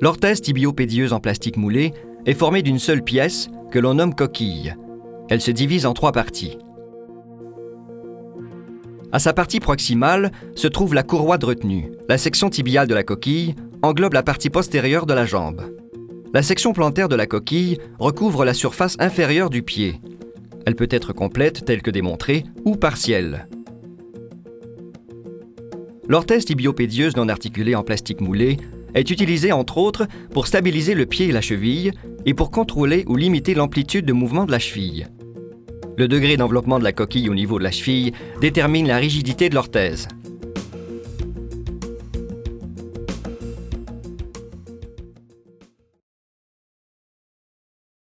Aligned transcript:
L'orthèse 0.00 0.40
tibiopédieuse 0.40 1.12
en 1.12 1.20
plastique 1.20 1.58
moulé 1.58 1.92
est 2.24 2.34
formée 2.34 2.62
d'une 2.62 2.78
seule 2.78 3.04
pièce 3.04 3.48
que 3.70 3.78
l'on 3.78 3.94
nomme 3.94 4.14
coquille. 4.14 4.74
Elle 5.28 5.42
se 5.42 5.50
divise 5.50 5.84
en 5.84 5.92
trois 5.92 6.12
parties. 6.12 6.56
À 9.12 9.18
sa 9.18 9.34
partie 9.34 9.60
proximale 9.60 10.32
se 10.54 10.68
trouve 10.68 10.94
la 10.94 11.02
courroie 11.02 11.36
de 11.36 11.44
retenue. 11.44 11.90
La 12.08 12.16
section 12.16 12.48
tibiale 12.48 12.88
de 12.88 12.94
la 12.94 13.02
coquille 13.02 13.54
englobe 13.82 14.14
la 14.14 14.22
partie 14.22 14.50
postérieure 14.50 15.04
de 15.04 15.12
la 15.12 15.26
jambe. 15.26 15.62
La 16.32 16.42
section 16.42 16.72
plantaire 16.72 17.08
de 17.08 17.16
la 17.16 17.26
coquille 17.26 17.78
recouvre 17.98 18.44
la 18.44 18.54
surface 18.54 18.96
inférieure 19.00 19.50
du 19.50 19.62
pied. 19.62 20.00
Elle 20.64 20.76
peut 20.76 20.88
être 20.90 21.12
complète, 21.12 21.64
telle 21.64 21.82
que 21.82 21.90
démontrée, 21.90 22.44
ou 22.64 22.76
partielle. 22.76 23.48
L'orthèse 26.08 26.44
tibiopédieuse 26.44 27.16
non 27.16 27.28
articulée 27.28 27.74
en 27.74 27.82
plastique 27.82 28.20
moulé 28.20 28.56
est 28.94 29.10
utilisée 29.10 29.52
entre 29.52 29.78
autres 29.78 30.06
pour 30.32 30.46
stabiliser 30.46 30.94
le 30.94 31.06
pied 31.06 31.28
et 31.28 31.32
la 31.32 31.40
cheville 31.40 31.92
et 32.26 32.34
pour 32.34 32.50
contrôler 32.50 33.04
ou 33.06 33.16
limiter 33.16 33.54
l'amplitude 33.54 34.06
de 34.06 34.12
mouvement 34.12 34.44
de 34.44 34.52
la 34.52 34.58
cheville. 34.58 35.08
Le 35.96 36.08
degré 36.08 36.36
d'enveloppement 36.36 36.78
de 36.78 36.84
la 36.84 36.92
coquille 36.92 37.28
au 37.28 37.34
niveau 37.34 37.58
de 37.58 37.64
la 37.64 37.70
cheville 37.70 38.12
détermine 38.40 38.86
la 38.86 38.96
rigidité 38.96 39.48
de 39.48 39.54
l'orthèse. 39.54 40.08